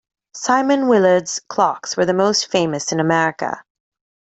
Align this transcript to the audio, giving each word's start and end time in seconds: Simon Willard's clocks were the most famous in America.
Simon 0.33 0.87
Willard's 0.87 1.39
clocks 1.47 1.95
were 1.95 2.07
the 2.07 2.11
most 2.15 2.47
famous 2.49 2.91
in 2.91 2.99
America. 2.99 3.63